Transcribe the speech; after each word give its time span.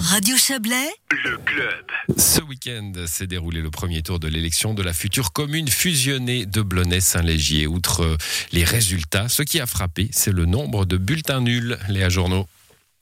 Radio 0.00 0.36
Chablais, 0.36 0.90
le 1.24 1.36
club. 1.38 1.84
Ce 2.16 2.40
week-end 2.40 2.92
s'est 3.06 3.26
déroulé 3.26 3.60
le 3.60 3.70
premier 3.70 4.02
tour 4.02 4.20
de 4.20 4.28
l'élection 4.28 4.72
de 4.72 4.82
la 4.82 4.92
future 4.92 5.32
commune 5.32 5.66
fusionnée 5.66 6.46
de 6.46 6.62
Blonay-Saint-Légier. 6.62 7.66
Outre 7.66 8.16
les 8.52 8.62
résultats, 8.62 9.28
ce 9.28 9.42
qui 9.42 9.58
a 9.58 9.66
frappé, 9.66 10.08
c'est 10.12 10.30
le 10.30 10.46
nombre 10.46 10.84
de 10.84 10.96
bulletins 10.96 11.40
nuls, 11.40 11.76
Léa 11.88 12.08
Journaux. 12.08 12.46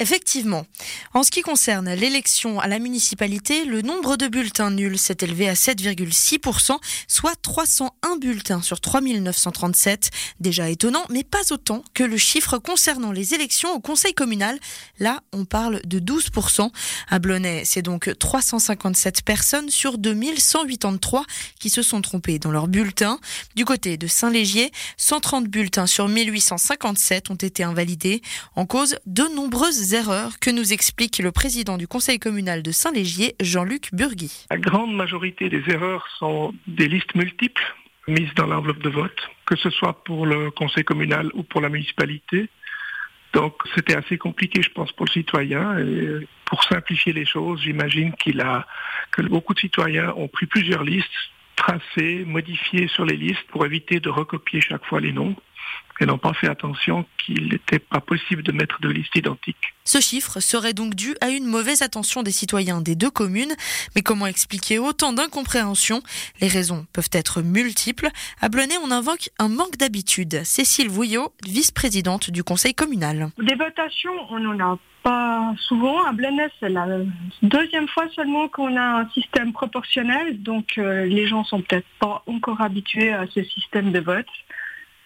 Effectivement. 0.00 0.66
En 1.14 1.22
ce 1.22 1.30
qui 1.30 1.42
concerne 1.42 1.92
l'élection 1.92 2.58
à 2.58 2.66
la 2.66 2.80
municipalité, 2.80 3.64
le 3.64 3.82
nombre 3.82 4.16
de 4.16 4.26
bulletins 4.26 4.70
nuls 4.70 4.98
s'est 4.98 5.18
élevé 5.20 5.48
à 5.48 5.52
7,6%, 5.52 6.76
soit 7.06 7.36
301 7.40 8.16
bulletins 8.16 8.62
sur 8.62 8.80
3937. 8.80 10.10
Déjà 10.40 10.70
étonnant, 10.70 11.04
mais 11.10 11.22
pas 11.22 11.52
autant 11.52 11.84
que 11.94 12.02
le 12.02 12.16
chiffre 12.16 12.58
concernant 12.58 13.12
les 13.12 13.34
élections 13.34 13.72
au 13.72 13.80
conseil 13.80 14.12
communal. 14.12 14.58
Là, 14.98 15.20
on 15.32 15.44
parle 15.44 15.80
de 15.84 16.00
12%. 16.00 16.70
À 17.08 17.18
Blonay, 17.20 17.62
c'est 17.64 17.82
donc 17.82 18.10
357 18.18 19.22
personnes 19.22 19.70
sur 19.70 19.98
2183 19.98 21.24
qui 21.60 21.70
se 21.70 21.82
sont 21.82 22.02
trompées 22.02 22.40
dans 22.40 22.50
leurs 22.50 22.66
bulletins. 22.66 23.20
Du 23.54 23.64
côté 23.64 23.98
de 23.98 24.08
Saint-Légier, 24.08 24.72
130 24.96 25.46
bulletins 25.46 25.86
sur 25.86 26.08
1857 26.08 27.30
ont 27.30 27.34
été 27.34 27.62
invalidés 27.62 28.20
en 28.56 28.66
cause 28.66 28.96
de 29.06 29.22
nombreuses 29.34 29.81
erreurs 29.90 30.38
que 30.38 30.50
nous 30.50 30.72
explique 30.72 31.18
le 31.18 31.32
président 31.32 31.76
du 31.76 31.88
conseil 31.88 32.18
communal 32.18 32.62
de 32.62 32.70
Saint-Légier, 32.70 33.34
Jean-Luc 33.40 33.88
Burgui. 33.92 34.46
La 34.50 34.58
grande 34.58 34.94
majorité 34.94 35.48
des 35.48 35.62
erreurs 35.68 36.06
sont 36.18 36.54
des 36.66 36.88
listes 36.88 37.14
multiples 37.14 37.62
mises 38.08 38.32
dans 38.34 38.46
l'enveloppe 38.46 38.82
de 38.82 38.88
vote, 38.88 39.28
que 39.46 39.56
ce 39.56 39.70
soit 39.70 40.04
pour 40.04 40.26
le 40.26 40.50
conseil 40.50 40.84
communal 40.84 41.30
ou 41.34 41.42
pour 41.42 41.60
la 41.60 41.68
municipalité. 41.68 42.48
Donc 43.32 43.54
c'était 43.74 43.96
assez 43.96 44.18
compliqué, 44.18 44.62
je 44.62 44.70
pense, 44.70 44.92
pour 44.92 45.06
le 45.06 45.12
citoyen. 45.12 45.76
Pour 46.44 46.64
simplifier 46.64 47.12
les 47.12 47.24
choses, 47.24 47.60
j'imagine 47.62 48.12
qu'il 48.14 48.40
a 48.40 48.66
que 49.10 49.22
beaucoup 49.22 49.54
de 49.54 49.60
citoyens 49.60 50.12
ont 50.16 50.28
pris 50.28 50.46
plusieurs 50.46 50.84
listes, 50.84 51.08
tracées, 51.56 52.24
modifiées 52.26 52.88
sur 52.88 53.04
les 53.04 53.16
listes 53.16 53.46
pour 53.48 53.64
éviter 53.64 54.00
de 54.00 54.10
recopier 54.10 54.60
chaque 54.60 54.84
fois 54.84 55.00
les 55.00 55.12
noms 55.12 55.36
et 56.00 56.06
n'ont 56.06 56.18
pas 56.18 56.32
fait 56.34 56.48
attention 56.48 57.06
qu'il 57.24 57.48
n'était 57.48 57.78
pas 57.78 58.00
possible 58.00 58.42
de 58.42 58.52
mettre 58.52 58.80
deux 58.80 58.90
listes 58.90 59.14
identiques. 59.14 59.74
Ce 59.84 60.00
chiffre 60.00 60.40
serait 60.40 60.72
donc 60.72 60.94
dû 60.94 61.14
à 61.20 61.28
une 61.28 61.46
mauvaise 61.46 61.82
attention 61.82 62.22
des 62.22 62.30
citoyens 62.30 62.80
des 62.80 62.94
deux 62.94 63.10
communes. 63.10 63.52
Mais 63.94 64.02
comment 64.02 64.26
expliquer 64.26 64.78
autant 64.78 65.12
d'incompréhension? 65.12 66.02
Les 66.40 66.48
raisons 66.48 66.86
peuvent 66.92 67.10
être 67.12 67.42
multiples. 67.42 68.08
À 68.40 68.48
Blonay, 68.48 68.76
on 68.84 68.90
invoque 68.90 69.30
un 69.38 69.48
manque 69.48 69.76
d'habitude. 69.76 70.42
Cécile 70.44 70.88
Vouillot, 70.88 71.32
vice-présidente 71.46 72.30
du 72.30 72.44
conseil 72.44 72.74
communal. 72.74 73.30
Des 73.38 73.54
votations, 73.54 74.12
on 74.30 74.38
n'en 74.38 74.58
a 74.72 74.78
pas 75.02 75.54
souvent. 75.58 76.04
À 76.04 76.12
Blonay, 76.12 76.48
c'est 76.60 76.68
la 76.68 76.86
deuxième 77.42 77.88
fois 77.88 78.06
seulement 78.14 78.48
qu'on 78.48 78.76
a 78.76 79.00
un 79.00 79.08
système 79.10 79.52
proportionnel. 79.52 80.42
Donc 80.42 80.78
euh, 80.78 81.06
les 81.06 81.26
gens 81.26 81.44
sont 81.44 81.60
peut-être 81.60 81.86
pas 81.98 82.22
encore 82.26 82.60
habitués 82.60 83.12
à 83.12 83.26
ce 83.34 83.42
système 83.44 83.92
de 83.92 84.00
vote. 84.00 84.26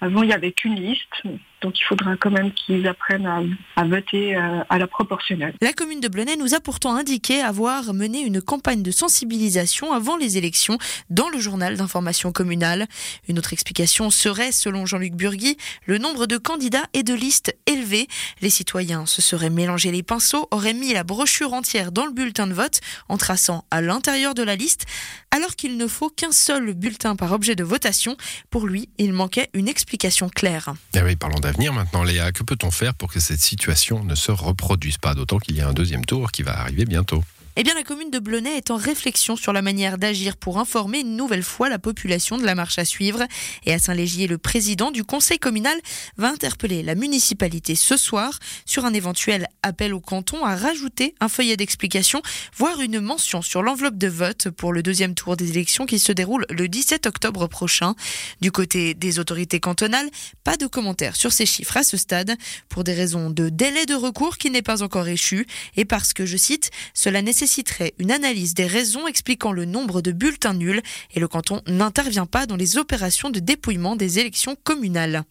Avant, 0.00 0.22
il 0.22 0.28
n'y 0.28 0.34
avait 0.34 0.52
qu'une 0.52 0.74
liste, 0.74 1.22
donc 1.62 1.78
il 1.80 1.84
faudra 1.84 2.16
quand 2.16 2.30
même 2.30 2.52
qu'ils 2.52 2.86
apprennent 2.86 3.26
à, 3.26 3.84
voter 3.84 4.36
euh, 4.36 4.62
à 4.68 4.78
la 4.78 4.86
proportionnelle. 4.86 5.54
La 5.60 5.72
commune 5.72 6.00
de 6.00 6.08
Blonay 6.08 6.36
nous 6.36 6.54
a 6.54 6.60
pourtant 6.60 6.94
indiqué 6.94 7.40
avoir 7.40 7.94
mené 7.94 8.20
une 8.20 8.42
campagne 8.42 8.82
de 8.82 8.90
sensibilisation 8.90 9.92
avant 9.92 10.16
les 10.16 10.38
élections 10.38 10.78
dans 11.10 11.28
le 11.28 11.38
journal 11.38 11.76
d'information 11.76 12.32
communale. 12.32 12.86
Une 13.28 13.38
autre 13.38 13.52
explication 13.52 14.10
serait, 14.10 14.52
selon 14.52 14.86
Jean-Luc 14.86 15.14
Burgui, 15.14 15.56
le 15.86 15.98
nombre 15.98 16.26
de 16.26 16.36
candidats 16.36 16.86
et 16.92 17.02
de 17.02 17.14
listes 17.14 17.56
élevé. 17.66 18.08
Les 18.42 18.50
citoyens 18.50 19.06
se 19.06 19.22
seraient 19.22 19.50
mélangés 19.50 19.92
les 19.92 20.02
pinceaux, 20.02 20.48
auraient 20.50 20.74
mis 20.74 20.92
la 20.92 21.04
brochure 21.04 21.52
entière 21.52 21.92
dans 21.92 22.06
le 22.06 22.12
bulletin 22.12 22.46
de 22.46 22.52
vote 22.52 22.80
en 23.08 23.16
traçant 23.16 23.64
à 23.70 23.80
l'intérieur 23.80 24.34
de 24.34 24.42
la 24.42 24.56
liste, 24.56 24.86
alors 25.30 25.56
qu'il 25.56 25.76
ne 25.76 25.86
faut 25.86 26.10
qu'un 26.10 26.32
seul 26.32 26.74
bulletin 26.74 27.16
par 27.16 27.32
objet 27.32 27.56
de 27.56 27.64
votation. 27.64 28.16
Pour 28.50 28.66
lui, 28.66 28.88
il 28.98 29.12
manquait 29.12 29.50
une 29.54 29.68
explication 29.68 30.28
claire. 30.28 30.74
Oui, 30.94 31.16
parlons 31.16 31.38
d'avenir 31.46 31.72
maintenant, 31.72 32.02
Léa. 32.02 32.32
Que 32.32 32.42
peut-on 32.42 32.70
faire 32.70 32.94
pour 32.94 33.12
que 33.12 33.20
cette 33.20 33.40
situation 33.40 34.02
ne 34.02 34.14
se 34.14 34.32
reproduise 34.32 34.98
pas? 34.98 35.14
D'autant 35.14 35.38
qu'il 35.38 35.56
y 35.56 35.60
a 35.60 35.68
un 35.68 35.72
deuxième 35.72 36.04
tour 36.04 36.32
qui 36.32 36.42
va 36.42 36.58
arriver 36.58 36.84
bientôt. 36.84 37.22
Eh 37.58 37.62
bien, 37.62 37.72
la 37.72 37.84
commune 37.84 38.10
de 38.10 38.18
Blonay 38.18 38.54
est 38.58 38.70
en 38.70 38.76
réflexion 38.76 39.34
sur 39.34 39.54
la 39.54 39.62
manière 39.62 39.96
d'agir 39.96 40.36
pour 40.36 40.58
informer 40.58 41.00
une 41.00 41.16
nouvelle 41.16 41.42
fois 41.42 41.70
la 41.70 41.78
population 41.78 42.36
de 42.36 42.44
la 42.44 42.54
marche 42.54 42.78
à 42.78 42.84
suivre. 42.84 43.24
Et 43.64 43.72
à 43.72 43.78
Saint-Légier, 43.78 44.26
le 44.26 44.36
président 44.36 44.90
du 44.90 45.04
conseil 45.04 45.38
communal 45.38 45.74
va 46.18 46.28
interpeller 46.28 46.82
la 46.82 46.94
municipalité 46.94 47.74
ce 47.74 47.96
soir 47.96 48.38
sur 48.66 48.84
un 48.84 48.92
éventuel 48.92 49.46
appel 49.62 49.94
au 49.94 50.00
canton 50.00 50.44
à 50.44 50.54
rajouter 50.54 51.14
un 51.18 51.30
feuillet 51.30 51.56
d'explication, 51.56 52.20
voire 52.58 52.82
une 52.82 53.00
mention 53.00 53.40
sur 53.40 53.62
l'enveloppe 53.62 53.96
de 53.96 54.08
vote 54.08 54.50
pour 54.50 54.74
le 54.74 54.82
deuxième 54.82 55.14
tour 55.14 55.34
des 55.34 55.48
élections 55.48 55.86
qui 55.86 55.98
se 55.98 56.12
déroule 56.12 56.44
le 56.50 56.68
17 56.68 57.06
octobre 57.06 57.46
prochain. 57.46 57.94
Du 58.42 58.52
côté 58.52 58.92
des 58.92 59.18
autorités 59.18 59.60
cantonales, 59.60 60.10
pas 60.44 60.58
de 60.58 60.66
commentaires 60.66 61.16
sur 61.16 61.32
ces 61.32 61.46
chiffres 61.46 61.78
à 61.78 61.84
ce 61.84 61.96
stade, 61.96 62.36
pour 62.68 62.84
des 62.84 62.92
raisons 62.92 63.30
de 63.30 63.48
délai 63.48 63.86
de 63.86 63.94
recours 63.94 64.36
qui 64.36 64.50
n'est 64.50 64.60
pas 64.60 64.82
encore 64.82 65.08
échu, 65.08 65.46
et 65.78 65.86
parce 65.86 66.12
que, 66.12 66.26
je 66.26 66.36
cite, 66.36 66.70
cela 66.92 67.22
nécessite 67.22 67.45
nécessiterait 67.46 67.94
une 68.00 68.10
analyse 68.10 68.54
des 68.54 68.66
raisons 68.66 69.06
expliquant 69.06 69.52
le 69.52 69.66
nombre 69.66 70.02
de 70.02 70.10
bulletins 70.10 70.52
nuls 70.52 70.82
et 71.14 71.20
le 71.20 71.28
canton 71.28 71.62
n'intervient 71.68 72.26
pas 72.26 72.44
dans 72.44 72.56
les 72.56 72.76
opérations 72.76 73.30
de 73.30 73.38
dépouillement 73.38 73.94
des 73.94 74.18
élections 74.18 74.56
communales. 74.64 75.22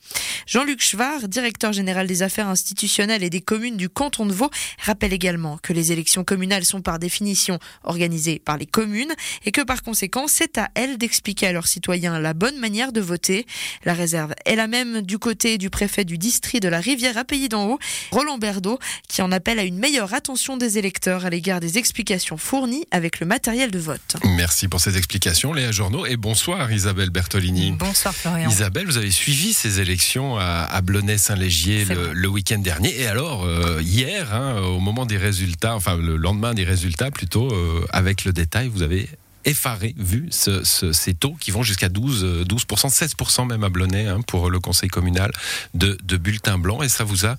Jean-Luc 0.47 0.81
Chevard, 0.81 1.27
directeur 1.27 1.73
général 1.73 2.07
des 2.07 2.23
affaires 2.23 2.47
institutionnelles 2.47 3.21
et 3.21 3.29
des 3.29 3.41
communes 3.41 3.75
du 3.75 3.89
canton 3.89 4.25
de 4.25 4.31
Vaud, 4.31 4.49
rappelle 4.81 5.11
également 5.11 5.57
que 5.57 5.73
les 5.73 5.91
élections 5.91 6.23
communales 6.23 6.63
sont 6.63 6.81
par 6.81 6.99
définition 6.99 7.59
organisées 7.83 8.39
par 8.39 8.57
les 8.57 8.65
communes 8.65 9.13
et 9.43 9.51
que 9.51 9.61
par 9.61 9.83
conséquent, 9.83 10.27
c'est 10.29 10.57
à 10.57 10.69
elles 10.73 10.97
d'expliquer 10.97 11.47
à 11.47 11.51
leurs 11.51 11.67
citoyens 11.67 12.17
la 12.17 12.33
bonne 12.33 12.57
manière 12.59 12.93
de 12.93 13.01
voter. 13.01 13.45
La 13.83 13.93
réserve 13.93 14.33
est 14.45 14.55
la 14.55 14.67
même 14.67 15.01
du 15.01 15.19
côté 15.19 15.57
du 15.57 15.69
préfet 15.69 16.05
du 16.05 16.17
district 16.17 16.63
de 16.63 16.69
la 16.69 16.79
Rivière 16.79 17.17
à 17.17 17.25
Pays 17.25 17.49
d'en 17.49 17.67
Haut, 17.67 17.79
Roland 18.11 18.37
Berdo, 18.37 18.79
qui 19.09 19.21
en 19.21 19.33
appelle 19.33 19.59
à 19.59 19.63
une 19.63 19.79
meilleure 19.79 20.13
attention 20.13 20.55
des 20.55 20.77
électeurs 20.77 21.25
à 21.25 21.29
l'égard 21.29 21.59
des 21.59 21.77
explications 21.77 22.04
fournies 22.37 22.85
avec 22.91 23.19
le 23.19 23.25
matériel 23.25 23.71
de 23.71 23.79
vote. 23.79 24.17
Merci 24.23 24.67
pour 24.67 24.79
ces 24.79 24.97
explications, 24.97 25.53
Léa 25.53 25.71
Journaux. 25.71 26.05
Et 26.05 26.17
bonsoir, 26.17 26.71
Isabelle 26.71 27.09
Bertolini. 27.09 27.71
Bonsoir, 27.71 28.13
Florian. 28.13 28.49
Isabelle, 28.49 28.85
vous 28.85 28.97
avez 28.97 29.11
suivi 29.11 29.53
ces 29.53 29.79
élections 29.79 30.37
à, 30.37 30.81
Blonay-Saint-Légier 30.81 31.85
le, 31.85 32.27
week-end 32.27 32.59
dernier. 32.59 32.99
Et 32.99 33.07
alors, 33.07 33.45
euh, 33.45 33.81
hier, 33.81 34.33
hein, 34.33 34.61
au 34.61 34.79
moment 34.79 35.05
des 35.05 35.17
résultats, 35.17 35.75
enfin 35.75 35.97
le 35.97 36.17
lendemain 36.17 36.53
des 36.53 36.63
résultats 36.63 37.11
plutôt, 37.11 37.51
euh, 37.51 37.85
avec 37.91 38.25
le 38.25 38.33
détail, 38.33 38.67
vous 38.67 38.81
avez 38.81 39.09
effaré 39.45 39.95
vu 39.97 40.27
ces 40.31 41.13
taux 41.13 41.35
qui 41.39 41.51
vont 41.51 41.63
jusqu'à 41.63 41.89
12, 41.89 42.45
12%, 42.47 42.89
16% 42.89 43.47
même 43.47 43.63
à 43.63 43.69
Blonay 43.69 44.07
hein, 44.07 44.21
pour 44.21 44.49
le 44.49 44.59
conseil 44.59 44.89
communal 44.89 45.31
de, 45.73 46.17
bulletins 46.17 46.57
blancs. 46.57 46.83
Et 46.83 46.89
ça 46.89 47.03
vous 47.03 47.25
a 47.25 47.35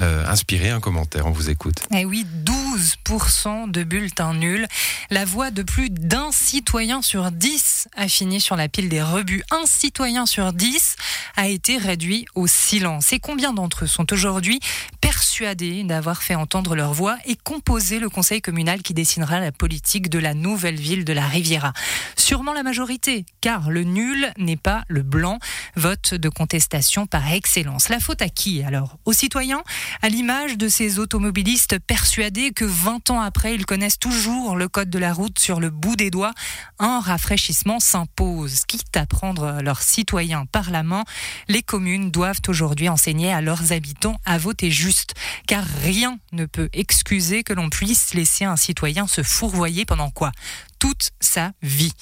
euh, 0.00 0.26
inspiré 0.26 0.70
un 0.70 0.80
commentaire. 0.80 1.26
On 1.26 1.30
vous 1.30 1.50
écoute. 1.50 1.82
Eh 1.94 2.04
oui, 2.04 2.26
12% 2.44 3.70
de 3.70 3.84
bulletins 3.84 4.34
nuls. 4.34 4.66
La 5.10 5.24
voix 5.24 5.50
de 5.50 5.62
plus 5.62 5.90
d'un 5.90 6.30
citoyen 6.32 7.02
sur 7.02 7.30
10 7.30 7.88
a 7.96 8.08
fini 8.08 8.40
sur 8.40 8.56
la 8.56 8.68
pile 8.68 8.88
des 8.88 9.02
rebuts. 9.02 9.42
Un 9.50 9.66
citoyen 9.66 10.26
sur 10.26 10.52
10 10.52 10.96
a 11.40 11.48
été 11.48 11.78
réduit 11.78 12.26
au 12.34 12.46
silence. 12.46 13.14
Et 13.14 13.18
combien 13.18 13.54
d'entre 13.54 13.84
eux 13.84 13.86
sont 13.86 14.12
aujourd'hui 14.12 14.60
persuadés 15.00 15.84
d'avoir 15.84 16.22
fait 16.22 16.34
entendre 16.34 16.76
leur 16.76 16.92
voix 16.92 17.16
et 17.24 17.34
composer 17.34 17.98
le 17.98 18.10
conseil 18.10 18.42
communal 18.42 18.82
qui 18.82 18.92
dessinera 18.92 19.40
la 19.40 19.50
politique 19.50 20.10
de 20.10 20.18
la 20.18 20.34
nouvelle 20.34 20.78
ville 20.78 21.06
de 21.06 21.14
la 21.14 21.26
Riviera? 21.26 21.72
Sûrement 22.14 22.52
la 22.52 22.62
majorité, 22.62 23.24
car 23.40 23.70
le 23.70 23.84
nul 23.84 24.30
n'est 24.36 24.58
pas 24.58 24.84
le 24.88 25.02
blanc. 25.02 25.38
Vote 25.76 26.14
de 26.14 26.28
contestation 26.28 27.06
par 27.06 27.32
excellence. 27.32 27.88
La 27.88 28.00
faute 28.00 28.22
à 28.22 28.28
qui 28.28 28.62
alors? 28.62 28.98
Aux 29.04 29.12
citoyens? 29.12 29.62
À 30.02 30.08
l'image 30.08 30.58
de 30.58 30.68
ces 30.68 30.98
automobilistes 30.98 31.78
persuadés 31.78 32.52
que 32.52 32.64
20 32.64 33.10
ans 33.10 33.20
après, 33.20 33.54
ils 33.54 33.66
connaissent 33.66 33.98
toujours 33.98 34.56
le 34.56 34.68
code 34.68 34.90
de 34.90 34.98
la 34.98 35.12
route 35.12 35.38
sur 35.38 35.60
le 35.60 35.70
bout 35.70 35.96
des 35.96 36.10
doigts. 36.10 36.32
Un 36.78 37.00
rafraîchissement 37.00 37.80
s'impose. 37.80 38.64
Quitte 38.66 38.96
à 38.96 39.06
prendre 39.06 39.60
leurs 39.62 39.82
citoyens 39.82 40.46
par 40.46 40.70
la 40.70 40.82
main, 40.82 41.04
les 41.48 41.62
communes 41.62 42.10
doivent 42.10 42.40
aujourd'hui 42.48 42.88
enseigner 42.88 43.32
à 43.32 43.40
leurs 43.40 43.72
habitants 43.72 44.20
à 44.24 44.38
voter 44.38 44.70
juste. 44.70 45.14
Car 45.46 45.64
rien 45.82 46.18
ne 46.32 46.46
peut 46.46 46.68
excuser 46.72 47.42
que 47.42 47.52
l'on 47.52 47.70
puisse 47.70 48.14
laisser 48.14 48.44
un 48.44 48.56
citoyen 48.56 49.06
se 49.06 49.22
fourvoyer 49.22 49.84
pendant 49.84 50.10
quoi? 50.10 50.32
Toute 50.80 51.10
sa 51.20 51.52
vie. 51.62 51.92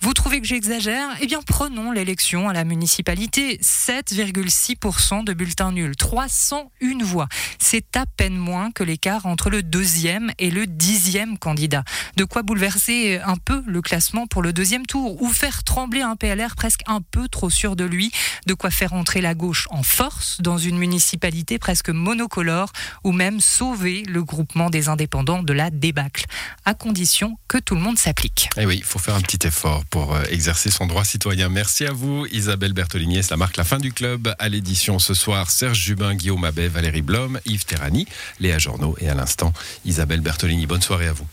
Vous 0.00 0.14
trouvez 0.14 0.40
que 0.40 0.46
j'exagère? 0.46 1.08
Eh 1.20 1.26
bien, 1.26 1.40
prenons 1.44 1.90
l'élection 1.90 2.48
à 2.48 2.52
la 2.52 2.64
municipalité. 2.64 3.58
7,6% 3.60 5.24
de 5.24 5.32
bulletins 5.34 5.72
nuls, 5.72 5.96
301 5.96 7.04
voix. 7.04 7.28
C'est 7.58 7.96
à 7.96 8.06
peine 8.06 8.36
moins 8.36 8.70
que 8.70 8.84
l'écart 8.84 9.26
entre 9.26 9.50
le 9.50 9.64
deuxième 9.64 10.30
et 10.38 10.50
le 10.52 10.68
dixième 10.68 11.36
candidat. 11.36 11.82
De 12.16 12.22
quoi 12.22 12.42
bouleverser 12.42 13.20
un 13.24 13.36
peu 13.36 13.62
le 13.66 13.82
classement 13.82 14.28
pour 14.28 14.40
le 14.40 14.52
deuxième 14.52 14.86
tour 14.86 15.20
ou 15.20 15.28
faire 15.28 15.64
trembler 15.64 16.02
un 16.02 16.14
PLR 16.14 16.54
presque 16.56 16.82
un 16.86 17.00
peu 17.00 17.28
trop 17.28 17.50
sûr 17.50 17.74
de 17.74 17.84
lui. 17.84 18.12
De 18.46 18.54
quoi 18.54 18.70
faire 18.70 18.92
entrer 18.92 19.20
la 19.20 19.34
gauche 19.34 19.66
en 19.70 19.82
force 19.82 20.40
dans 20.40 20.58
une 20.58 20.78
municipalité 20.78 21.58
presque 21.58 21.90
monocolore 21.90 22.72
ou 23.02 23.10
même 23.10 23.40
sauver 23.40 24.04
le 24.04 24.22
groupement 24.22 24.70
des 24.70 24.88
indépendants 24.88 25.42
de 25.42 25.52
la 25.52 25.70
débâcle, 25.70 26.26
à 26.64 26.74
condition 26.74 27.36
que 27.48 27.58
tout 27.58 27.74
le 27.74 27.80
monde 27.80 27.98
s'applique. 27.98 28.27
Eh 28.56 28.66
oui, 28.66 28.76
il 28.78 28.84
faut 28.84 28.98
faire 28.98 29.14
un 29.14 29.20
petit 29.20 29.46
effort 29.46 29.84
pour 29.86 30.14
euh, 30.14 30.22
exercer 30.30 30.70
son 30.70 30.86
droit 30.86 31.04
citoyen. 31.04 31.48
Merci 31.48 31.86
à 31.86 31.92
vous, 31.92 32.26
Isabelle 32.26 32.72
Bertolini. 32.72 33.22
Cela 33.22 33.36
marque 33.36 33.56
la 33.56 33.64
fin 33.64 33.78
du 33.78 33.92
club 33.92 34.34
à 34.38 34.48
l'édition 34.48 34.98
ce 34.98 35.14
soir. 35.14 35.50
Serge 35.50 35.78
Jubin, 35.78 36.14
Guillaume 36.14 36.44
Abbé, 36.44 36.68
Valérie 36.68 37.02
Blom, 37.02 37.40
Yves 37.46 37.64
Terrani, 37.64 38.06
Léa 38.40 38.58
Journeau 38.58 38.96
et 39.00 39.08
à 39.08 39.14
l'instant 39.14 39.52
Isabelle 39.84 40.20
Bertolini. 40.20 40.66
Bonne 40.66 40.82
soirée 40.82 41.08
à 41.08 41.12
vous. 41.12 41.26